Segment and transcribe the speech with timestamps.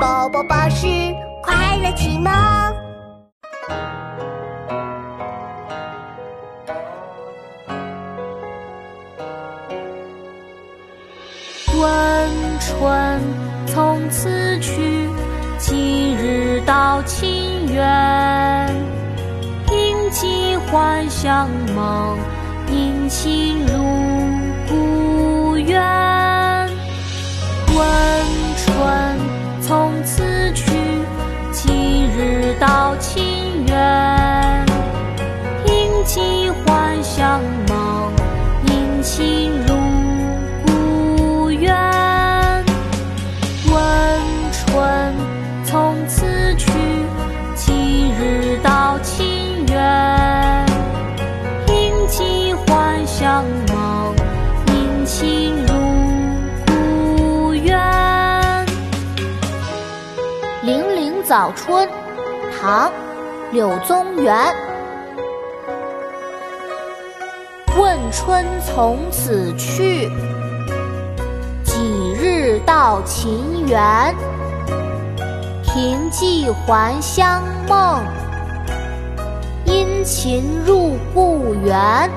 [0.00, 0.86] 宝宝巴士
[1.42, 2.32] 快乐启蒙。
[11.76, 12.30] 问
[12.60, 13.20] 春
[13.66, 15.08] 从此去，
[15.58, 18.74] 几日到清园？
[19.70, 22.18] 应寄还相梦，
[22.70, 23.64] 引亲
[32.94, 34.66] 日到秦园？
[35.66, 38.12] 应寄还乡梦，
[38.68, 39.74] 引亲入
[40.64, 41.74] 故园。
[43.72, 43.74] 问
[44.52, 45.14] 春
[45.64, 46.70] 从此去，
[47.56, 50.66] 几日到清园？
[51.66, 54.14] 应寄还乡梦，
[54.68, 55.74] 引亲入
[56.66, 57.76] 故园。
[60.66, 61.88] 《零陵早春》
[62.60, 62.88] 唐·
[63.52, 64.54] 柳宗元。
[67.76, 70.08] 问春从此去，
[71.64, 74.14] 几日到秦园？
[75.62, 78.00] 凭寄还乡梦，
[79.64, 82.08] 殷勤入故园。